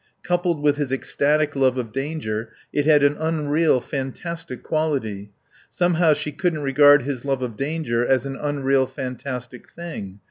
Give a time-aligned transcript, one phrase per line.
[0.23, 5.29] Coupled with his ecstatic love of danger it had an unreal, fantastic quality.
[5.71, 10.19] Somehow she couldn't regard his love of danger as an unreal, fantastic thing.